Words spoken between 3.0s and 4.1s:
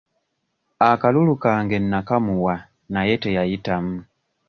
teyayitamu.